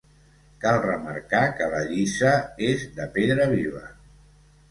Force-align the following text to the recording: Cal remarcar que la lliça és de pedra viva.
Cal 0.61 0.77
remarcar 0.85 1.41
que 1.59 1.67
la 1.73 1.81
lliça 1.91 2.33
és 2.71 2.85
de 2.95 3.07
pedra 3.19 3.49
viva. 3.55 3.83